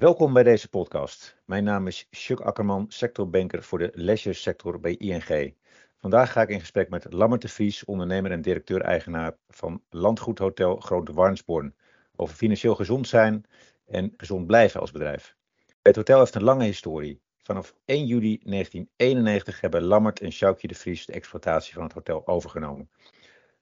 [0.00, 1.36] Welkom bij deze podcast.
[1.44, 5.54] Mijn naam is Chuck Akkerman, sectorbanker voor de leisure sector bij ING.
[5.96, 11.08] Vandaag ga ik in gesprek met Lammert de Vries, ondernemer en directeur-eigenaar van Landgoedhotel Groot
[11.08, 11.74] Warnsborn,
[12.16, 13.44] over financieel gezond zijn
[13.86, 15.36] en gezond blijven als bedrijf.
[15.82, 17.20] Het hotel heeft een lange historie.
[17.42, 22.26] Vanaf 1 juli 1991 hebben Lammert en Sjoukje de Vries de exploitatie van het hotel
[22.26, 22.90] overgenomen.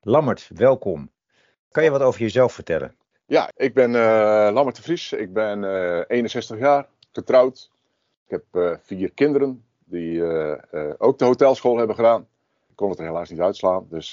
[0.00, 1.12] Lammert, welkom.
[1.70, 2.96] Kan je wat over jezelf vertellen?
[3.28, 5.12] Ja, ik ben uh, Lammert de Vries.
[5.12, 7.70] Ik ben uh, 61 jaar, getrouwd.
[8.24, 10.22] Ik heb uh, vier kinderen die
[10.98, 12.26] ook de hotelschool hebben gedaan.
[12.68, 13.86] Ik kon het er helaas niet uitslaan.
[13.90, 14.12] Dus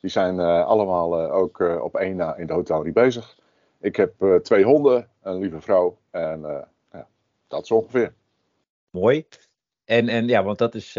[0.00, 3.38] die zijn allemaal ook op één na in de hotellerie bezig.
[3.80, 6.40] Ik heb twee honden, een lieve vrouw en
[6.92, 7.06] ja,
[7.48, 8.12] dat is ongeveer.
[8.90, 9.26] Mooi.
[9.84, 10.92] En, en ja, want dat is,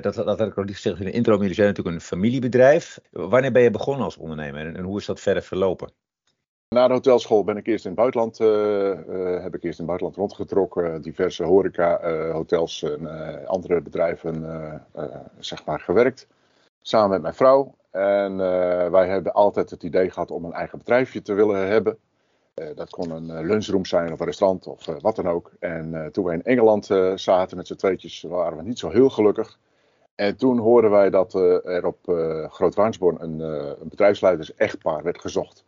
[0.00, 2.98] dat, dat had ik niet gezegd in de intro, maar jullie zijn natuurlijk een familiebedrijf.
[3.10, 5.92] Wanneer ben je begonnen als ondernemer en hoe is dat verder verlopen?
[6.72, 9.86] Na de hotelschool ben ik eerst in het buitenland, uh, uh, heb ik eerst in
[9.88, 12.00] het buitenland rondgetrokken, diverse horeca,
[12.32, 14.44] hotels en andere bedrijven
[15.38, 16.26] zeg maar gewerkt.
[16.82, 17.74] Samen met mijn vrouw.
[17.90, 18.36] En
[18.90, 21.98] wij hebben altijd het idee gehad om een eigen bedrijfje te willen hebben.
[22.74, 25.52] dat kon een lunchroom zijn of een restaurant of wat dan ook.
[25.58, 29.58] En toen we in Engeland zaten met z'n tweetjes, waren we niet zo heel gelukkig.
[30.14, 31.98] En toen hoorden wij dat er op
[32.48, 33.40] Groot Waansborn een,
[33.80, 35.64] een bedrijfsleiders echtpaar werd gezocht.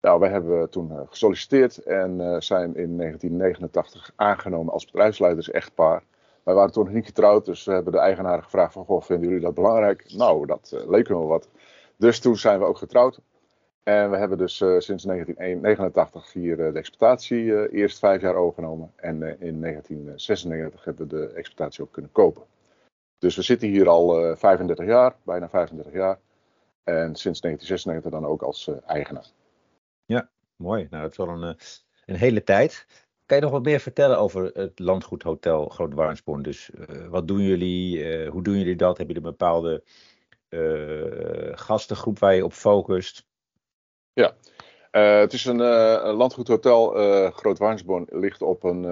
[0.00, 6.02] Nou, wij hebben toen eh, gesolliciteerd en uh, zijn in 1989 aangenomen als bedrijfsleiders echtpaar.
[6.42, 9.28] Wij waren toen nog niet getrouwd, dus we hebben de eigenaren gevraagd van, goh, vinden
[9.28, 10.14] jullie dat belangrijk?
[10.14, 11.48] Nou, dat uh, leek me wel wat.
[11.96, 13.20] Dus toen zijn we ook getrouwd.
[13.82, 18.92] En we hebben dus sinds 1989 hier de exploitatie eerst vijf jaar overgenomen.
[18.96, 22.42] En in 1996 hebben we de exploitatie ook kunnen kopen.
[23.18, 26.18] Dus we zitten hier al 35 jaar, bijna 35 jaar.
[26.84, 29.26] En sinds 1996 dan ook als eigenaar.
[30.08, 30.86] Ja, mooi.
[30.90, 31.64] Nou, dat is wel een, eh,
[32.06, 32.86] een hele tijd.
[33.26, 36.42] Kan je nog wat meer vertellen over het landgoedhotel Groot Warnsborn?
[36.42, 37.98] Dus uh, wat doen jullie?
[37.98, 38.96] Uh, hoe doen jullie dat?
[38.96, 39.82] Hebben jullie een bepaalde
[41.54, 43.26] gastengroep waar je op focust?
[44.12, 44.34] Ja,
[44.90, 45.56] het is een,
[46.14, 46.90] landgoedhotel.
[47.30, 48.86] Groot Warnsborn ligt op een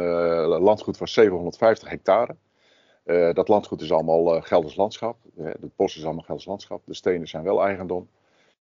[0.47, 2.37] landgoed van 750 hectare.
[3.33, 5.19] dat landgoed is allemaal Gelders landschap.
[5.37, 6.83] het bos is allemaal Gelders landschap.
[6.85, 8.09] De stenen zijn wel eigendom.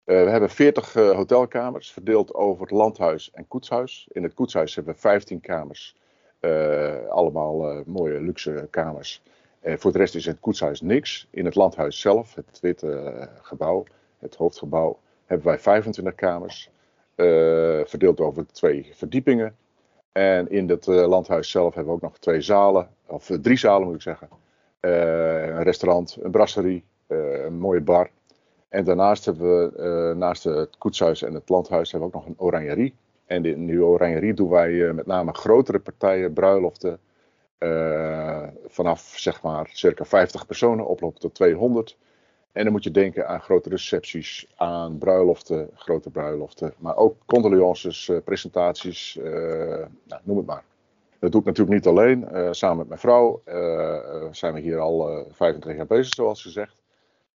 [0.07, 4.07] Uh, we hebben 40 uh, eh, hotelkamers verdeeld over het landhuis en koetshuis.
[4.12, 5.95] In het koetshuis hebben we 15 kamers.
[6.41, 9.22] Uh, allemaal mooie luxe kamers.
[9.63, 11.28] voor de rest is het koetshuis niks.
[11.29, 13.84] In het landhuis zelf, het witte gebouw,
[14.19, 16.69] het hoofdgebouw, hebben wij 25 kamers.
[17.85, 19.56] verdeeld over twee verdiepingen.
[20.12, 23.95] En in het landhuis zelf hebben we ook nog twee zalen, of drie zalen moet
[23.95, 24.29] ik zeggen.
[24.79, 28.09] een restaurant, een brasserie, een mooie bar.
[28.69, 29.73] En daarnaast hebben we,
[30.11, 32.95] uh, naast het koetshuis en het landhuis, hebben we ook nog een oranjerie.
[33.25, 37.00] En in die oranjerie doen wij uh, met name grotere partijen, bruiloften.
[37.59, 41.97] Uh, vanaf zeg maar circa 50 personen, oplopen tot 200.
[42.51, 46.73] En dan moet je denken aan grote recepties, aan bruiloften, grote bruiloften.
[46.77, 49.17] Maar ook condolences, presentaties,
[50.03, 50.63] nou, noem het maar.
[51.19, 52.27] Dat doe ik natuurlijk niet alleen.
[52.56, 53.41] samen met mijn vrouw
[54.31, 56.81] zijn we hier al 25 jaar bezig, zoals gezegd.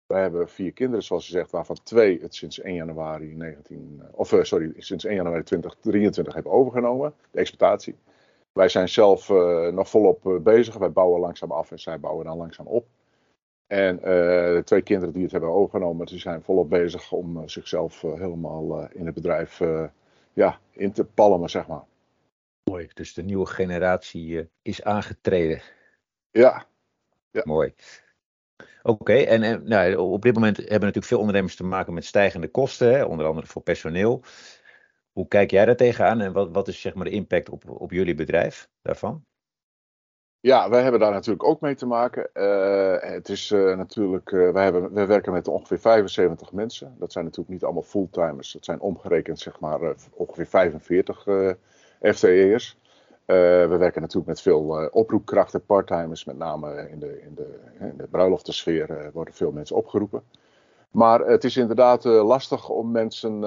[0.07, 4.09] Wij hebben vier kinderen, zoals je zegt, waarvan twee het sinds 1 januari 19, eh,
[4.13, 7.97] of uh, sorry, sinds 1 januari 2023 hebben overgenomen, de exploitatie.
[8.53, 10.77] Wij zijn zelf uh, nog volop bezig.
[10.77, 12.87] Wij bouwen langzaam af en zij bouwen dan langzaam op.
[13.67, 18.89] En de twee kinderen die het hebben overgenomen, die zijn volop bezig om zichzelf helemaal
[18.91, 19.61] in het bedrijf
[20.33, 21.84] ja, in te palmen, zeg maar.
[22.71, 25.63] Mooi, dus de nieuwe generatie is aangetreden.
[26.31, 26.67] Ja.
[27.31, 27.43] ja.
[27.45, 27.75] Mooi.
[28.83, 32.95] Oké, en, nou, op dit moment hebben natuurlijk veel ondernemers te maken met stijgende kosten,
[32.95, 34.23] hè, onder andere voor personeel.
[35.12, 37.91] Hoe kijk jij daar tegenaan en wat, wat is zeg maar de impact op, op
[37.91, 39.25] jullie bedrijf daarvan?
[40.41, 42.31] Ja, wij hebben daar natuurlijk ook mee te maken.
[42.34, 46.97] Uh, het is uh, natuurlijk, uh, wij, hebben, werken met ongeveer 75 mensen.
[46.98, 48.53] Dat zijn natuurlijk niet allemaal fulltimers.
[48.53, 51.27] Dat zijn omgerekend zeg maar ongeveer 45
[52.01, 52.78] FTE'ers.
[53.27, 53.36] Uh,
[53.69, 57.59] we werken natuurlijk met veel uh, oproepkrachten, parttimers, met name in de, in de,
[57.97, 60.22] de bruiloftensfeer uh, worden veel mensen opgeroepen.
[60.91, 63.41] Maar het is inderdaad lastig om mensen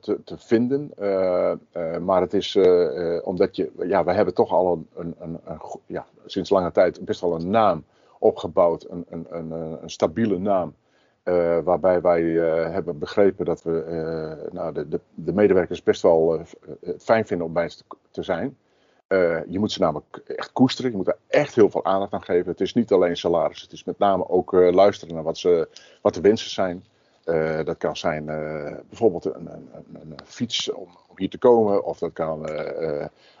[0.00, 0.92] te, te, vinden.
[2.04, 2.58] maar het is
[3.22, 7.20] omdat je, ja, we hebben toch al een, een, een, ja, sinds lange tijd best
[7.20, 7.84] wel een naam
[8.18, 10.74] opgebouwd, een, stabiele naam.
[11.64, 12.22] waarbij wij
[12.70, 16.40] hebben begrepen dat we nou, de, de, de, medewerkers best wel
[16.98, 18.56] fijn vinden om bij ons te zijn.
[19.08, 20.90] Uh, je moet ze namelijk echt koesteren.
[20.90, 22.50] Je moet er echt heel veel aandacht aan geven.
[22.50, 23.60] Het is niet alleen salaris.
[23.60, 25.68] Het is met name ook uh, luisteren naar wat, ze,
[26.02, 26.84] wat de wensen zijn.
[27.64, 28.24] dat kan zijn
[28.88, 32.48] bijvoorbeeld een, een, een, fiets om, om, hier te komen, of dat kan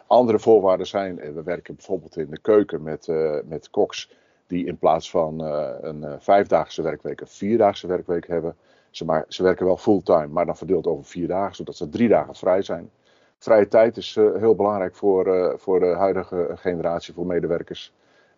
[0.06, 1.16] andere voorwaarden zijn.
[1.16, 3.06] We werken bijvoorbeeld in de keuken met,
[3.44, 4.10] met koks
[4.46, 8.56] die in plaats van een vijfdaagse werkweek een vierdaagse werkweek hebben.
[8.90, 12.08] Ze, maar, ze werken wel fulltime, maar dan verdeeld over vier dagen, zodat ze drie
[12.08, 12.90] dagen vrij zijn.
[13.38, 17.92] Vrije tijd is heel belangrijk voor, voor de huidige generatie, voor medewerkers.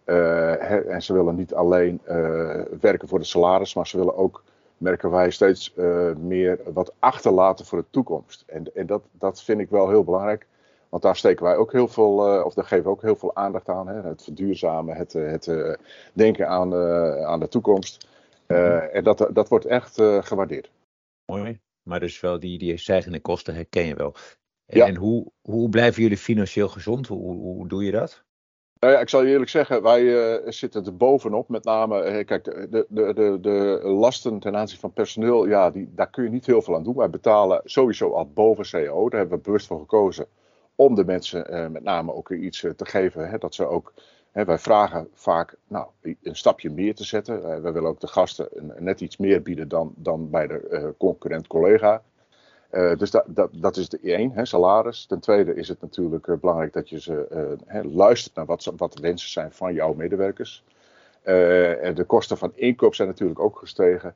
[0.07, 2.01] Uh, en ze willen niet alleen
[2.81, 4.45] werken voor de salaris, maar ze willen ook,
[4.77, 8.45] merken wij, steeds uh, meer wat achterlaten voor de toekomst.
[8.47, 10.47] En, en dat, dat vind ik wel heel belangrijk.
[10.89, 13.69] Want daar steken wij ook heel veel, of daar geven we ook heel veel aandacht
[13.69, 13.89] aan.
[13.89, 14.01] Hè?
[14.01, 15.79] Het verduurzamen, het, het
[16.13, 16.75] denken aan,
[17.25, 18.09] aan de toekomst.
[18.47, 20.71] en dat, dat wordt echt gewaardeerd.
[21.25, 21.61] Mooi.
[21.83, 24.15] Maar dus wel die, die stijgende kosten herken je wel.
[24.71, 24.87] En, ja.
[24.87, 27.07] en hoe, hoe blijven jullie financieel gezond?
[27.07, 28.25] Hoe, hoe doe je dat?
[28.79, 31.49] Nou ja, ik zal je eerlijk zeggen, wij uh, zitten er bovenop.
[31.49, 35.91] Met name, uh, kijk, de, de, de, de lasten ten aanzien van personeel, ja, die,
[35.95, 36.97] daar kun je niet heel veel aan doen.
[36.97, 39.09] Wij betalen sowieso al boven CO.
[39.09, 40.27] Daar hebben we bewust voor gekozen
[40.75, 43.29] om de mensen uh, met name ook iets te geven.
[43.29, 43.93] Hè, dat ze ook,
[44.33, 47.63] hè, wij vragen vaak nou, een stapje meer te zetten.
[47.63, 52.03] wij willen ook de gasten net iets meer bieden dan, dan bij de concurrent collega.
[52.73, 55.07] Uh, dus dat, dat, dat is de één, hè, salaris.
[55.07, 58.73] Ten tweede is het natuurlijk uh, belangrijk dat je ze, uh, hè, luistert naar wat,
[58.77, 60.65] wat de wensen zijn van jouw medewerkers.
[61.23, 64.15] de kosten van inkoop zijn natuurlijk ook gestegen.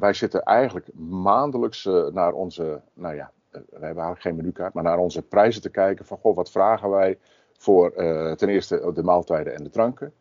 [0.00, 4.98] wij zitten eigenlijk maandelijks naar onze, nou ja, we hebben eigenlijk geen menukaart, maar naar
[4.98, 7.18] onze prijzen te kijken van, goh, wat vragen wij
[7.52, 7.92] voor
[8.36, 10.12] ten eerste de maaltijden en de dranken.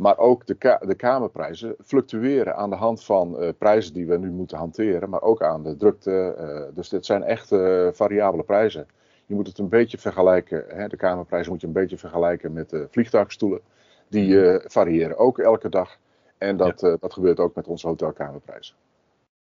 [0.00, 4.30] Maar ook de, de kamerprijzen fluctueren aan de hand van uh, prijzen die we nu
[4.30, 6.36] moeten hanteren, maar ook aan de drukte.
[6.38, 8.86] Uh, dus dit zijn echt uh, variabele prijzen.
[9.26, 12.70] Je moet het een beetje vergelijken, hè, de kamerprijzen moet je een beetje vergelijken met
[12.70, 13.60] de vliegtuigstoelen.
[14.08, 14.68] Die mhm.
[14.68, 15.98] variëren ook elke dag.
[16.38, 16.96] En dat, ja.
[17.00, 18.76] dat gebeurt ook met onze hotelkamerprijzen.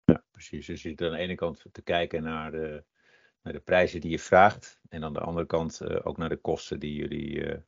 [0.05, 0.65] Ja, precies.
[0.65, 2.83] Dus je zit aan de ene kant te kijken naar de,
[3.41, 4.79] naar de prijzen die je vraagt.
[4.89, 7.43] En aan de andere kant ook naar de kosten die jullie.
[7.43, 7.59] nou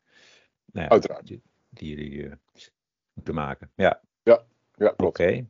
[0.72, 2.34] ja, Uiteraard die jullie uh,
[3.14, 3.72] moeten maken.
[3.76, 4.44] Ja, ja,
[4.76, 5.20] ja klopt.
[5.20, 5.46] Oké.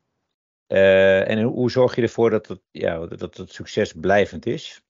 [0.68, 4.84] Uh, en hoe zorg je ervoor dat het, ja, dat het succes blijvend is?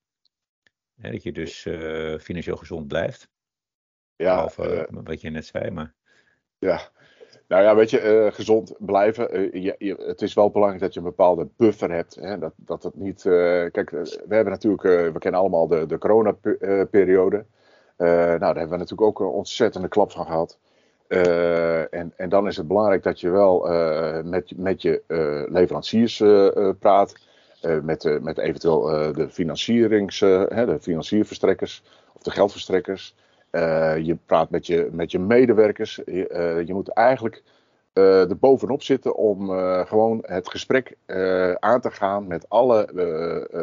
[1.02, 3.30] Hè, dat je dus uh, financieel gezond blijft.
[4.16, 5.94] Ja, Behalve wat je net zei, maar.
[6.58, 6.90] Ja,
[7.48, 9.60] nou ja, weet je, gezond blijven.
[9.62, 12.16] Je, je, het is wel belangrijk dat je een bepaalde buffer hebt.
[12.16, 12.38] Hè?
[12.38, 13.22] Dat, dat het niet.
[13.72, 17.46] kijk, we hebben natuurlijk, we kennen allemaal de, de coronaperiode.
[17.98, 20.60] nou, daar hebben we natuurlijk ook een ontzettende klap van gehad.
[21.10, 25.42] Uh, en, en dan is het belangrijk dat je wel uh, met, met je uh,
[25.54, 26.24] leveranciers
[26.80, 27.14] praat.
[27.82, 28.82] met, met eventueel
[29.14, 31.84] de, financierings, de financierverstrekkers
[32.14, 33.16] of de geldverstrekkers.
[34.02, 35.96] je praat met je, met je medewerkers.
[36.06, 37.44] Je, je moet eigenlijk
[37.94, 39.50] er bovenop zitten om
[39.86, 40.96] gewoon het gesprek
[41.60, 42.88] aan te gaan met alle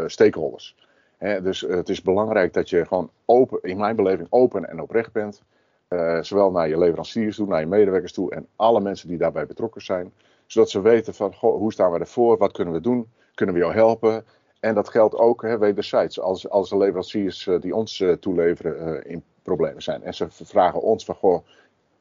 [0.06, 0.76] stakeholders.
[1.18, 5.12] Hè, dus het is belangrijk dat je gewoon open, in mijn beleving open en oprecht
[5.12, 5.42] bent.
[5.88, 9.46] Uh, zowel naar je leveranciers toe, naar je medewerkers toe en alle mensen die daarbij
[9.46, 10.12] betrokken zijn.
[10.46, 13.60] Zodat ze weten van goh, hoe staan we ervoor, wat kunnen we doen, kunnen we
[13.60, 14.24] jou helpen.
[14.60, 16.20] En dat geldt ook hè, wederzijds.
[16.20, 20.02] Als, als de leveranciers uh, die ons uh, toeleveren in problemen zijn.
[20.02, 21.46] En ze vragen ons van goh,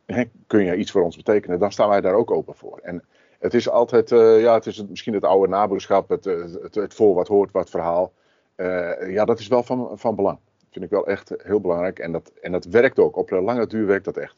[0.06, 2.80] hè, kun je iets voor ons betekenen, dan staan wij daar ook open voor.
[2.84, 3.04] En
[3.40, 7.27] het is altijd, ja, het is misschien het oude naboerschap, het, het, het voor wat
[7.27, 8.12] hoort, wat verhaal.
[9.08, 10.38] ja, dat is wel van, van belang
[10.75, 12.00] vind ik wel echt heel belangrijk.
[12.00, 13.17] En dat, en dat werkt ook.
[13.17, 14.36] Op de lange duur werkt dat echt.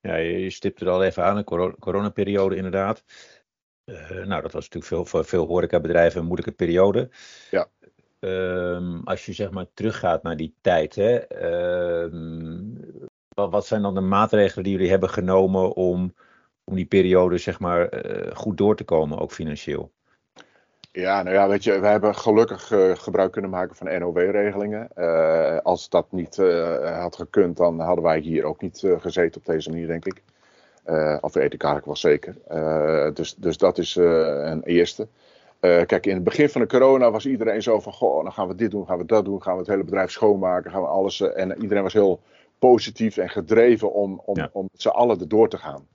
[0.00, 3.04] Ja, je stipt er al even aan, de coronaperiode inderdaad.
[3.84, 7.10] Uh, nou, dat was natuurlijk veel, voor veel horecabedrijven een moeilijke periode.
[7.50, 7.68] Ja.
[8.20, 11.14] Uh, als je zeg maar teruggaat naar die tijd, hè,
[12.06, 12.12] uh,
[13.28, 16.14] wat, wat, zijn dan de maatregelen die jullie hebben genomen om,
[16.64, 19.92] om die periode zeg maar uh, goed door te komen, ook financieel?
[20.92, 24.88] Ja, nou ja, weet je, we hebben gelukkig uh, gebruik kunnen maken van NOW-regelingen.
[24.96, 29.40] Uh, eh, als dat niet uh, had gekund, dan hadden wij hier ook niet gezeten
[29.40, 30.22] op deze manier, denk ik.
[31.20, 32.34] of weet ik eigenlijk wel zeker.
[33.14, 35.08] dus, dus dat is een eerste.
[35.60, 38.54] kijk, in het begin van de corona was iedereen zo van, goh, dan gaan we
[38.54, 41.20] dit doen, gaan we dat doen, gaan we het hele bedrijf schoonmaken, gaan we alles.
[41.20, 42.20] en iedereen was heel
[42.58, 44.48] positief en gedreven om, om, ja.
[44.52, 45.86] om met z'n allen erdoor te gaan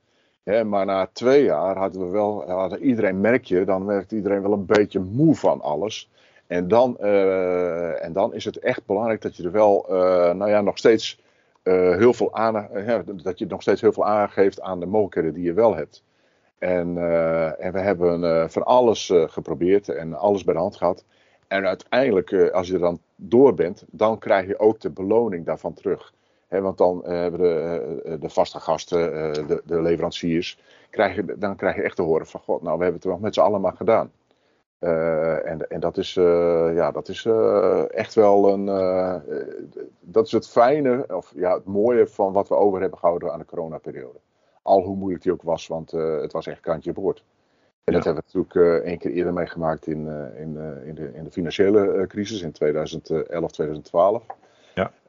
[0.43, 4.53] maar na twee jaar hadden we wel, hadden iedereen merk je, dan werkt iedereen wel
[4.53, 6.09] een beetje moe van alles.
[6.47, 9.95] En dan, uh, en dan is het echt belangrijk dat je er wel, uh,
[10.33, 11.21] nou ja, nog steeds
[11.63, 12.67] uh, heel veel aan,
[13.23, 16.03] dat je nog steeds heel veel aangeeft aan de mogelijkheden die je wel hebt.
[16.57, 16.97] En,
[17.59, 21.03] en we hebben van alles geprobeerd en alles bij de hand gehad.
[21.47, 25.73] En uiteindelijk, als je er dan door bent, dan krijg je ook de beloning daarvan
[25.73, 26.13] terug
[26.61, 31.37] want dan eh, hebben de, eh, de vaste gasten, eh, de, de, leveranciers, krijg je,
[31.37, 33.39] dan krijg je echt te horen van God, nou we hebben het wel met z'n
[33.39, 34.11] allen maar gedaan.
[34.79, 36.13] en, en dat is,
[36.73, 37.25] ja, dat is
[37.89, 38.65] echt wel een.
[39.99, 43.39] dat is het fijne, of ja, het mooie van wat we over hebben gehouden aan
[43.39, 44.19] de coronaperiode.
[44.61, 47.23] Al hoe moeilijk die ook was, want het was echt kantje boord.
[47.83, 50.07] En dat hebben we natuurlijk één keer eerder meegemaakt in,
[50.37, 54.25] in, in, de, in de financiële crisis in 2011, 2012.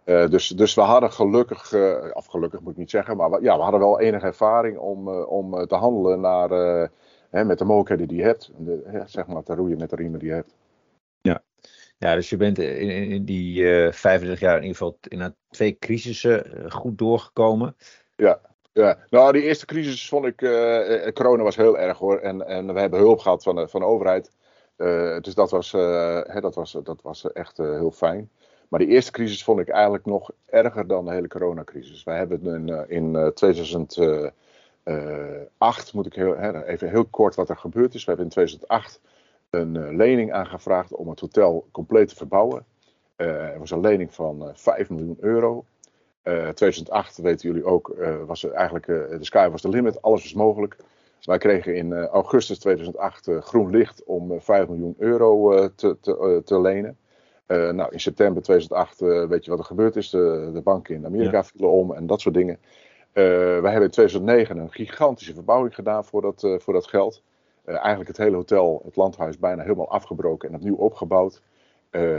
[0.04, 3.42] Uh, dus, dus we hadden gelukkig, uh, of gelukkig moet ik niet zeggen, maar we,
[3.42, 6.50] ja, we hadden wel enige ervaring om, uh, om te handelen naar,
[7.30, 8.50] hè, met de mogelijkheden die je hebt.
[8.56, 10.54] De, zeg maar te roeien met de riemen die je hebt.
[11.20, 11.42] Ja,
[11.98, 16.66] ja dus je bent in, in die 35 jaar in ieder geval in twee crisissen
[16.72, 17.76] goed doorgekomen.
[18.16, 18.40] Ja,
[18.72, 20.36] ja, nou die eerste crisis vond ik,
[21.14, 22.18] corona was heel erg hoor.
[22.18, 24.30] En, en we hebben hulp gehad van de, van de overheid.
[25.24, 28.30] dus dat was, hè, dat was, dat was echt heel fijn.
[28.68, 32.04] Maar die eerste crisis vond ik eigenlijk nog erger dan de hele coronacrisis.
[32.04, 33.96] Wij hebben in, eh, in 2008,
[34.82, 38.04] eh, eh, moet ik heel, even heel kort wat er gebeurd is.
[38.04, 39.00] We hebben in 2008
[39.50, 42.64] een lening aangevraagd om het hotel compleet te verbouwen.
[43.16, 45.64] er was een lening van 5 miljoen euro.
[46.54, 47.94] 2008, weten jullie ook,
[48.26, 50.76] was eigenlijk de sky was the limit, alles was mogelijk.
[51.20, 56.96] Wij kregen in augustus 2008 groen licht om 5 miljoen euro te, te, te lenen.
[57.46, 60.10] Uh, nou, in september 2008 uh, eh, weet je wat er gebeurd is.
[60.10, 62.58] De, de banken in Amerika vielen om en dat soort dingen.
[63.12, 63.24] Uh,
[63.60, 67.22] wij hebben in 2009 een gigantische verbouwing gedaan voor dat, voor dat geld.
[67.64, 71.42] eigenlijk het hele hotel, het landhuis, bijna helemaal afgebroken en opnieuw opgebouwd.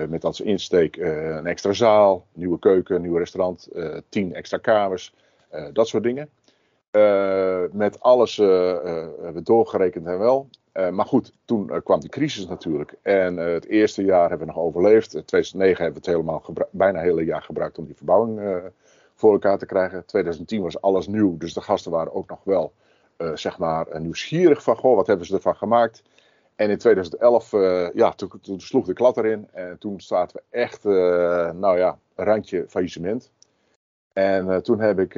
[0.09, 3.69] met als insteek een extra zaal, nieuwe keuken, nieuw restaurant,
[4.09, 5.13] tien extra kamers,
[5.73, 6.29] dat soort dingen.
[7.71, 10.47] Met alles hebben we doorgerekend en wel.
[10.77, 12.95] Uh, maar goed, toen uh, kwam die crisis natuurlijk.
[13.01, 15.15] En uh, het eerste jaar hebben we nog overleefd.
[15.15, 18.61] In 2009 hebben we het helemaal bijna het hele jaar gebruikt om die verbouwing
[19.13, 20.05] voor elkaar te krijgen.
[20.05, 22.73] 2010 was alles nieuw, dus de gasten waren ook nog wel
[23.33, 26.03] zeg maar nieuwsgierig van, goh, wat hebben ze ervan gemaakt?
[26.55, 27.51] En in 2011,
[27.93, 28.11] ja,
[28.41, 29.47] toen, sloeg de klad erin.
[29.51, 30.83] En toen zaten we echt,
[31.53, 33.31] nou ja, randje faillissement.
[34.15, 35.13] En toen heb ik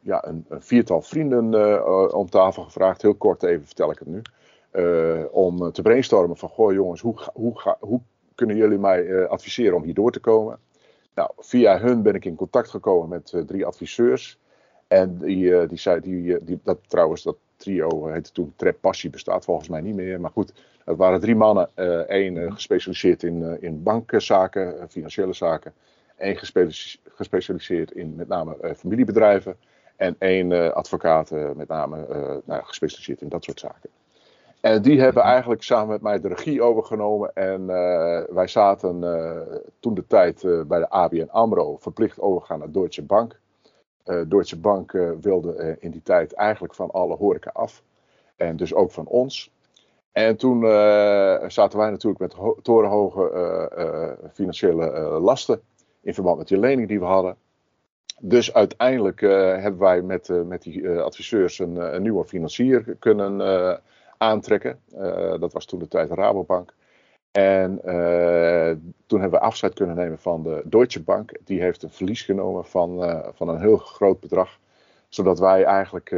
[0.00, 3.02] ja, een, een, viertal vrienden om tafel gevraagd.
[3.02, 4.22] Heel kort even vertel ik het nu.
[5.30, 8.00] Om te brainstormen van, goh jongens, hoe, hoe, ga, hoe
[8.34, 10.58] kunnen jullie mij adviseren om hier door te komen?
[11.14, 14.38] Nou, via hun ben ik in contact gekomen met drie adviseurs.
[14.86, 19.44] En die, die zei, die, die, dat trouwens, dat trio heette toen Trap Passie, bestaat
[19.44, 20.20] volgens mij niet meer.
[20.20, 20.52] Maar goed,
[20.84, 21.68] het waren drie mannen.
[22.08, 25.72] één gespecialiseerd in, in bankzaken, financiële zaken.
[26.18, 26.36] Eén
[27.14, 29.56] gespecialiseerd in met name familiebedrijven.
[29.96, 32.06] En één uh, advocaat, uh, met name
[32.44, 33.90] nou, gespecialiseerd in dat soort zaken.
[34.60, 37.34] En die hebben eigenlijk samen met mij de regie overgenomen.
[37.34, 37.66] En
[38.34, 39.00] wij zaten
[39.80, 43.40] toen de tijd bij de ABN AMRO verplicht overgaan naar Deutsche Bank.
[44.26, 47.82] Deutsche Bank wilde in die tijd eigenlijk van alle horeca af.
[48.36, 49.50] En dus ook van ons.
[50.12, 50.60] En toen
[51.50, 55.60] zaten wij natuurlijk met torenhoge financiële lasten.
[56.00, 57.36] In verband met die lening die we hadden.
[58.20, 63.80] Dus uiteindelijk uh, hebben wij met, uh, met die uh, adviseurs een, nieuwe financier kunnen
[64.18, 64.80] aantrekken.
[65.40, 66.74] dat was toen de tijd Rabobank.
[67.30, 67.80] En
[69.06, 71.32] toen hebben we afscheid kunnen nemen van de Deutsche Bank.
[71.44, 74.58] Die heeft een verlies genomen van, van een heel groot bedrag.
[75.08, 76.10] Zodat wij eigenlijk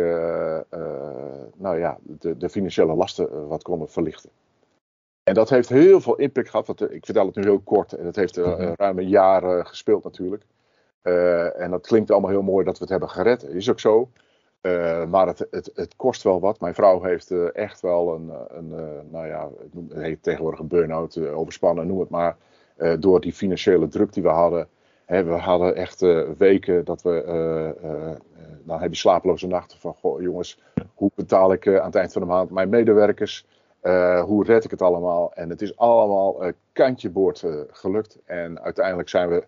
[1.56, 4.30] nou ja, de, de, financiële lasten wat konden verlichten.
[5.22, 6.66] En dat heeft heel veel impact gehad.
[6.66, 7.92] Want, ik vertel het nu heel kort.
[7.92, 8.72] En dat heeft mhm.
[8.76, 10.44] ruim een jaar gespeeld natuurlijk.
[11.02, 13.42] Uh, en dat klinkt allemaal heel mooi dat we het hebben gered.
[13.42, 14.10] Is ook zo.
[14.62, 16.60] Uh, maar het, het, het, kost wel wat.
[16.60, 18.68] Mijn vrouw heeft uh, echt wel een, een
[19.10, 22.36] nou ja, het heet tegenwoordig een burn-out, overspannen, noem het maar.
[22.98, 24.68] door die financiële druk die we hadden.
[25.04, 26.00] Hè, we hadden echt
[26.38, 27.24] weken dat we,
[28.64, 30.60] dan heb je slapeloze nachten van, goh jongens,
[30.94, 33.46] hoe betaal ik aan het eind van de maand mijn medewerkers?
[34.24, 35.32] Hoe red ik het allemaal?
[35.34, 38.18] En het is allemaal kantje boord gelukt.
[38.24, 39.46] En uiteindelijk zijn we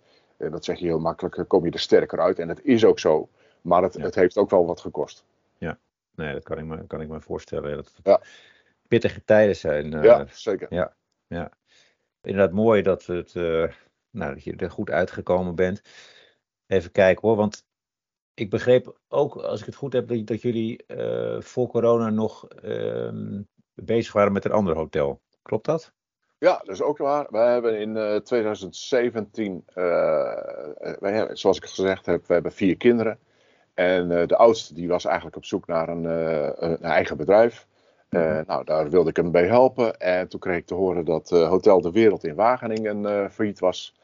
[0.50, 2.38] dat zeg je heel makkelijk, kom je er sterker uit.
[2.38, 3.28] En het is ook zo.
[3.60, 5.24] Maar het, het heeft ook wel wat gekost.
[5.58, 5.78] Ja,
[6.14, 7.76] nee, dat kan ik me, kan ik me voorstellen.
[7.76, 8.20] Dat het ja.
[8.88, 9.92] pittige tijden zijn.
[9.92, 10.74] Uh, ja, zeker.
[10.74, 10.94] Ja,
[11.26, 11.50] ja.
[12.22, 13.70] Inderdaad mooi dat, het, uh,
[14.10, 15.82] nou, dat je er goed uitgekomen bent.
[16.66, 17.66] Even kijken hoor, want
[18.34, 22.48] ik begreep ook, als ik het goed heb, dat, dat jullie uh, voor corona nog
[22.48, 23.40] ehm,
[23.74, 25.20] bezig waren met een ander hotel.
[25.42, 25.92] Klopt dat?
[26.38, 27.26] Ja, dat is ook waar.
[27.30, 33.18] We hebben in 2017, uh, uh, wij, zoals ik gezegd heb, we hebben vier kinderen.
[33.74, 36.04] En uh, de oudste die was eigenlijk op zoek naar een,
[36.64, 37.66] een eigen bedrijf.
[38.10, 38.42] Mhm.
[38.46, 39.98] nou, daar wilde ik hem bij helpen.
[39.98, 43.94] En toen kreeg ik te horen dat Hotel de Wereld in Wageningen failliet was.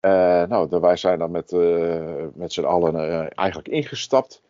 [0.00, 1.52] nou, wij zijn dan met,
[2.34, 4.42] met z'n allen eigenlijk ingestapt.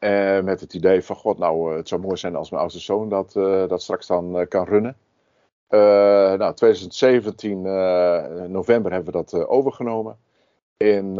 [0.00, 3.08] Uh, met het idee van, god, nou, het zou mooi zijn als mijn oudste zoon
[3.08, 3.32] dat,
[3.68, 4.96] dat straks dan kan runnen.
[6.38, 7.62] nou, 2017,
[8.50, 10.18] november, hebben we dat overgenomen.
[10.76, 11.14] In,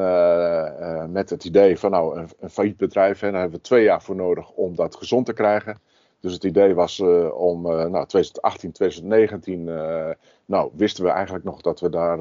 [1.12, 4.16] met het idee van, nou, een, failliet bedrijf, hè, daar hebben we twee jaar voor
[4.16, 5.78] nodig om dat gezond te krijgen.
[6.20, 7.00] Dus het idee was
[7.32, 10.08] om nou, 2018, 2019, uh,
[10.44, 12.18] nou wisten we eigenlijk nog dat we daar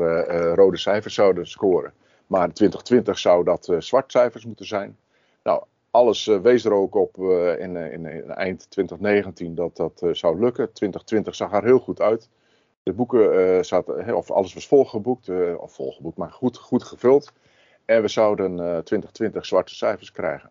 [0.55, 1.93] rode cijfers zouden scoren.
[2.27, 4.97] Maar in 2020 zou dat zwart cijfers moeten zijn.
[5.43, 7.17] Nou, alles wees er ook op
[7.59, 10.73] in, in, in, eind 2019 dat dat zou lukken.
[10.73, 12.29] 2020 zag er heel goed uit.
[12.83, 17.33] De boeken zaten, of alles was volgeboekt, of volgeboekt, maar goed, goed gevuld.
[17.85, 20.49] En we zouden 2020 zwarte cijfers krijgen.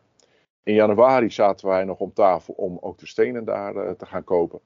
[0.63, 4.61] In januari zaten wij nog om tafel om ook de stenen daar te gaan kopen.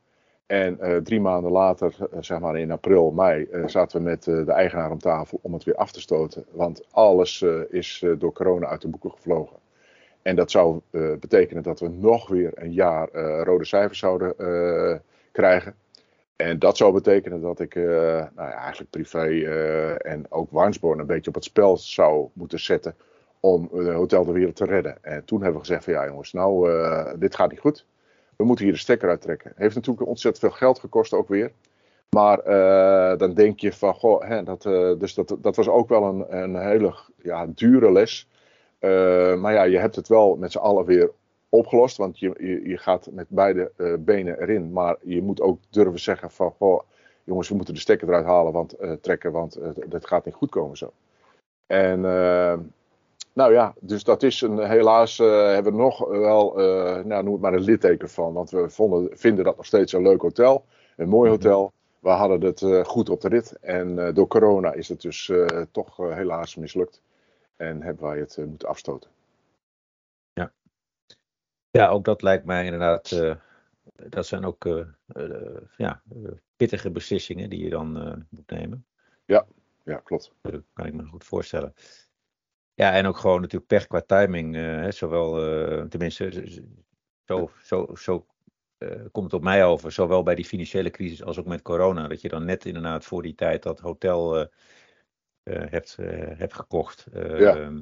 [0.46, 4.98] En drie maanden later, zeg maar in april, mei, zaten we met de eigenaar om
[4.98, 6.44] tafel om het weer af te stoten.
[6.50, 9.56] Want alles is door corona uit de boeken gevlogen.
[10.22, 10.80] En dat zou
[11.20, 13.08] betekenen dat we nog weer een jaar
[13.42, 14.34] rode cijfers zouden
[15.32, 15.74] krijgen.
[16.36, 19.44] En dat zou betekenen dat ik nou ja, eigenlijk privé
[19.96, 22.94] en ook Warnsborn een beetje op het spel zou moeten zetten
[23.40, 24.96] om Hotel de Wereld te redden.
[25.00, 26.70] En toen hebben we gezegd van ja jongens, nou
[27.18, 27.86] dit gaat niet goed.
[28.36, 29.52] We moeten hier de stekker uittrekken.
[29.56, 31.52] Heeft natuurlijk ontzettend veel geld gekost ook weer.
[32.10, 32.44] Maar
[33.18, 34.62] dan denk je van, goh, hè, dat,
[35.00, 38.28] dus dat, dat was ook wel een, een hele ja, dure les.
[39.40, 41.10] Maar ja, je hebt het wel met z'n allen weer
[41.48, 41.96] opgelost.
[41.96, 44.72] Want je, je, je gaat met beide benen erin.
[44.72, 46.80] Maar je moet ook durven zeggen van, goh,
[47.24, 50.76] jongens, we moeten de stekker eruit halen, want, trekken, want dat gaat niet goed komen
[50.76, 50.92] zo.
[51.66, 52.00] En
[53.32, 56.52] nou ja, dus dat is een, helaas hebben we nog wel,
[57.04, 58.32] nou, noem het maar een litteken van.
[58.32, 60.64] Want we vonden, vinden dat nog steeds een leuk hotel,
[60.96, 61.38] een mooi mhm.
[61.38, 61.72] hotel.
[61.98, 65.32] We hadden het goed op de rit en door corona is het dus
[65.70, 67.00] toch helaas mislukt.
[67.62, 69.10] En hebben wij het moeten afstoten.
[70.32, 70.52] Ja.
[71.70, 73.10] ja, ook dat lijkt mij inderdaad,
[73.94, 74.86] dat zijn ook
[75.76, 76.02] ja,
[76.56, 78.86] pittige beslissingen die je dan moet nemen.
[79.24, 79.46] Ja,
[79.84, 80.32] ja klopt.
[80.40, 81.74] Dat kan ik me goed voorstellen.
[82.74, 84.56] Ja, en ook gewoon natuurlijk pech qua timing.
[84.56, 86.60] Uh, zowel, uh, tenminste,
[87.24, 88.26] zo, zo, zo
[88.78, 89.92] uh, komt het op mij over.
[89.92, 92.08] Zowel bij die financiële crisis als ook met corona.
[92.08, 94.48] Dat je dan net inderdaad voor die tijd dat hotel
[95.42, 95.96] hebt,
[96.36, 97.06] hebt gekocht.
[97.12, 97.56] Ja.
[97.56, 97.80] Ehm,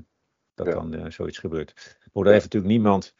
[0.54, 0.72] dat ja.
[0.72, 1.98] dan zoiets gebeurt.
[2.12, 3.14] Maar daar heeft natuurlijk niemand.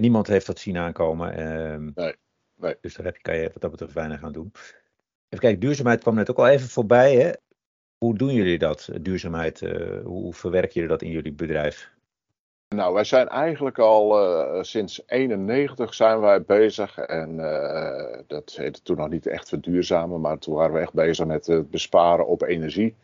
[0.00, 1.34] niemand heeft dat zien aankomen.
[1.34, 2.14] Ehm, nee,
[2.54, 2.76] nee.
[2.80, 4.52] Dus daar heb je, kan je wat dat betreft weinig aan doen.
[5.28, 7.16] Even kijken, duurzaamheid kwam net ook al even voorbij.
[7.16, 7.30] Hè?
[7.98, 9.60] Hoe doen jullie dat, duurzaamheid?
[9.60, 11.94] Uh, hoe verwerken jullie dat in jullie bedrijf?
[12.68, 16.98] Nou, wij zijn eigenlijk al uh, sinds 91 zijn wij bezig.
[16.98, 21.26] En uh, dat heette toen nog niet echt verduurzamen, maar toen waren we echt bezig
[21.26, 22.94] met het besparen op energie.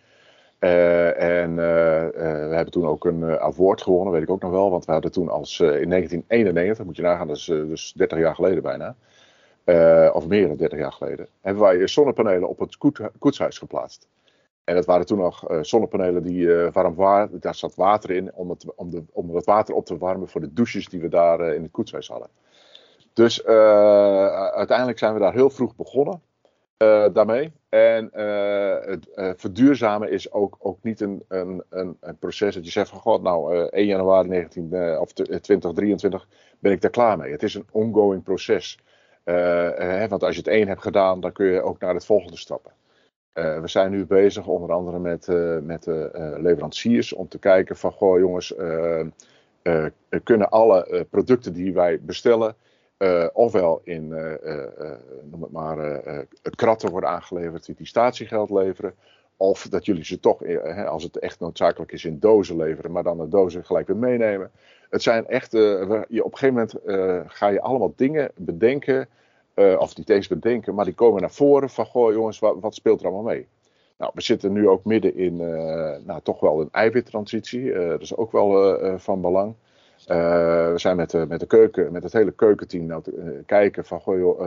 [0.59, 4.71] en we hebben toen ook een award gewonnen, weet ik ook nog wel.
[4.71, 8.35] Want we hadden toen als in 1991, moet je nagaan, dat is dus 30 jaar
[8.35, 8.97] geleden bijna.
[10.13, 11.29] of meer dan 30 jaar geleden.
[11.41, 12.79] Hebben wij zonnepanelen op het
[13.19, 14.09] koetshuis geplaatst.
[14.65, 17.41] En dat waren toen nog uh, zonnepanelen die uh, warm waren.
[17.41, 20.41] Daar zat water in om het, om, de, om het water op te warmen voor
[20.41, 22.29] de douches die we daar uh, in het koetshuis hadden.
[23.13, 26.23] Dus uiteindelijk zijn we daar heel vroeg begonnen
[27.13, 27.53] daarmee.
[27.69, 32.89] En het verduurzamen is ook, ook niet een, een, een, een, proces dat je zegt
[32.89, 37.33] van god, nou 1 januari 19, of 2023 ben ik daar klaar mee.
[37.33, 38.79] Het is een ongoing proces.
[39.25, 42.37] Hè, want als je het één hebt gedaan, dan kun je ook naar het volgende
[42.37, 42.73] stappen.
[43.35, 46.05] Uh, we zijn nu bezig onder andere met, uh, met uh,
[46.37, 48.55] leveranciers om te kijken van goh jongens,
[50.25, 52.55] kunnen alle producten die wij bestellen
[53.33, 54.09] ofwel in,
[55.31, 56.03] noem het maar,
[56.55, 58.95] kratten worden aangeleverd die statiegeld leveren.
[59.37, 60.43] Of dat jullie ze toch,
[60.87, 64.51] als het echt noodzakelijk is, in dozen leveren, maar dan de dozen gelijk weer meenemen.
[64.91, 66.75] Het zijn echt, je, op een gegeven moment
[67.33, 69.09] ga je allemaal dingen bedenken
[69.55, 72.75] uh, of niet eens bedenken, maar die komen naar voren van, goh jongens, wat, wat
[72.75, 73.47] speelt er allemaal mee?
[73.99, 77.61] Nou, we zitten nu ook midden in, uh, nou, toch wel een eiwittransitie.
[77.61, 79.55] Uh, dat is ook wel van belang.
[80.07, 83.03] we zijn met, de, met de keuken, met het hele keukenteam nou
[83.47, 84.41] kijken van, goh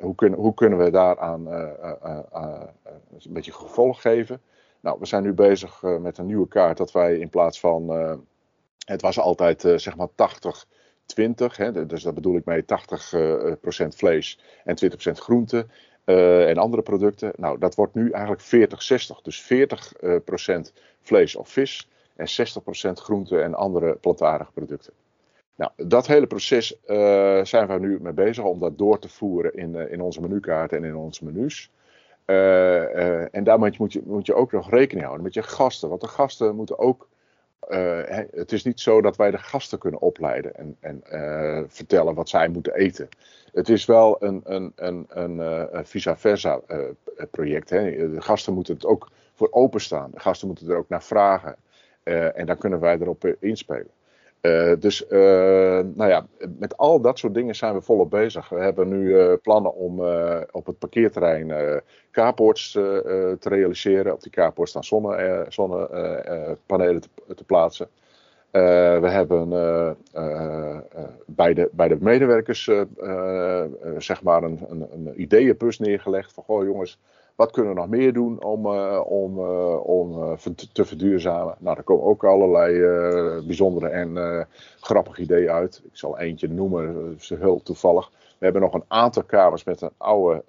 [0.00, 4.40] hoe, kunnen, hoe kunnen we daaraan een beetje gevolg geven?
[4.80, 7.90] Nou, we zijn nu bezig met een nieuwe kaart dat wij in plaats van,
[8.86, 10.66] het was altijd zeg maar 80
[11.06, 11.56] 20.
[11.56, 12.66] Hè, dus dat bedoel ik mee 80%
[13.14, 15.66] uh, eh, vlees en 20% groente
[16.04, 17.32] uh, en andere producten.
[17.36, 18.42] Nou, dat wordt nu eigenlijk
[19.18, 19.22] 40-60.
[19.22, 22.26] Dus 40% vlees of vis en
[22.88, 24.92] 60% groente en andere plantaardige producten.
[25.56, 26.76] Nou, dat hele proces
[27.42, 30.84] zijn we nu mee bezig om dat door te voeren in, in onze menukaarten en
[30.84, 31.70] in onze menus.
[33.30, 35.88] En daarmee moet je, moet je ook nog rekening houden met je gasten.
[35.88, 37.08] Want de gasten moeten ook
[38.30, 41.02] het is niet zo dat wij de gasten kunnen opleiden en, en
[41.68, 43.08] vertellen wat zij moeten eten.
[43.52, 46.60] Het is wel een, een, een, een, vice versa
[47.30, 47.70] project.
[47.70, 48.10] Hè.
[48.10, 50.10] De gasten moeten het ook voor openstaan.
[50.10, 51.56] De gasten moeten er ook naar vragen.
[52.34, 53.90] en dan kunnen wij erop inspelen.
[54.46, 55.18] Uh, dus uh,
[55.94, 56.26] nou ja,
[56.58, 58.48] met al dat soort dingen zijn we volop bezig.
[58.48, 60.00] We hebben nu uh, plannen om
[60.50, 64.12] op het parkeerterrein carports te realiseren.
[64.12, 67.88] Op die carports zonne, zonnepanelen te, te, plaatsen.
[68.50, 69.48] we hebben
[71.26, 72.70] bij, de, bij de medewerkers
[73.98, 76.32] zeg maar een, een, een ideeënbus neergelegd.
[76.32, 76.98] Van goh jongens,
[77.34, 80.32] wat kunnen we nog meer doen om, uh, om, uh, om uh,
[80.72, 81.54] te verduurzamen?
[81.58, 82.80] Nou, er komen ook allerlei
[83.46, 84.46] bijzondere en
[84.80, 85.82] grappige ideeën uit.
[85.84, 88.10] Ik zal eentje noemen, is heel toevallig.
[88.10, 90.42] We hebben nog een aantal kamers met een oude,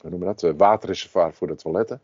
[0.00, 2.00] hoe noemen dat, waterreservoir voor de toiletten.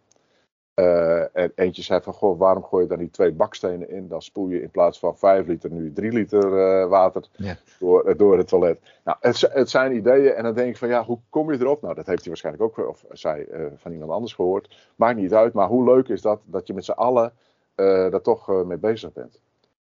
[0.80, 4.08] Uh, en eentje zei van, goh, waarom gooi je dan die twee bakstenen in?
[4.08, 7.56] Dan spoel je in plaats van 5 liter nu 3 liter uh, water ja.
[7.78, 8.80] door, uh, door het toilet.
[9.04, 11.82] Nou, het, het, zijn ideeën en dan denk ik van, ja, hoe kom je erop?
[11.82, 14.90] Nou, dat heeft hij waarschijnlijk ook, of zij van iemand anders gehoord.
[14.96, 17.32] Maakt niet uit, maar hoe leuk is dat, dat je met z'n allen
[17.74, 19.40] daar toch mee bezig bent.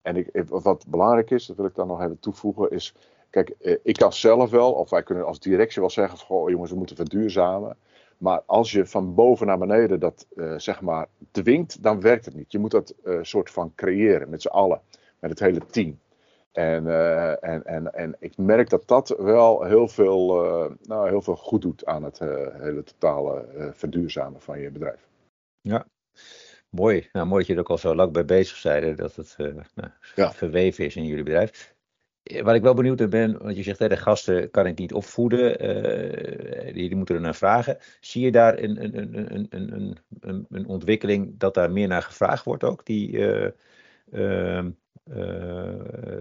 [0.02, 2.94] En ik, wat belangrijk is, dat wil ik dan nog even toevoegen, is,
[3.30, 6.70] kijk, ik kan zelf wel, of wij kunnen als directie wel zeggen van, goh, jongens,
[6.70, 7.76] we moeten verduurzamen.
[8.24, 12.34] Maar als je van boven naar beneden dat uh, zeg maar dwingt, dan werkt het
[12.34, 12.52] niet.
[12.52, 14.80] Je moet dat uh, soort van creëren met z'n allen,
[15.18, 15.98] met het hele team.
[16.52, 20.26] En, uh, en, en, en ik merk dat dat wel heel veel,
[20.82, 22.18] nou, heel veel goed doet aan het
[22.58, 25.08] hele totale verduurzamen van je bedrijf.
[25.60, 25.86] Ja,
[26.68, 27.08] mooi.
[27.12, 29.90] Nou, mooi dat je er ook al zo lang bij bezig zijn, dat het nou,
[30.14, 30.32] ja.
[30.32, 31.73] verweven is in jullie bedrijf.
[32.24, 34.78] Eh, waar ik wel benieuwd naar ben, want je zegt hè, de gasten kan ik
[34.78, 35.64] niet opvoeden,
[36.66, 37.78] uh, die, moeten er naar vragen.
[38.00, 39.98] Zie je daar een, een, een,
[40.50, 43.48] een, ontwikkeling dat daar meer naar gevraagd wordt ook, die uh,
[44.12, 44.64] uh,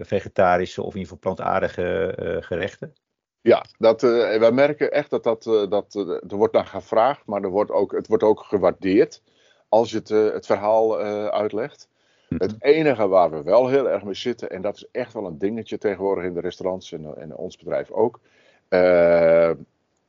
[0.00, 2.92] vegetarische of in ieder geval plantaardige gerechten?
[3.40, 5.94] Ja, dat, wij merken echt dat, dat, dat
[6.28, 9.22] er wordt naar gevraagd, maar er wordt ook, het wordt ook gewaardeerd
[9.68, 10.98] als je het, het verhaal
[11.30, 11.88] uitlegt.
[12.38, 12.66] Het mhm.
[12.66, 15.78] enige waar we wel heel erg mee zitten, en dat is echt wel een dingetje
[15.78, 18.20] tegenwoordig in de restaurants en, en ons bedrijf ook.
[18.68, 19.48] Uh,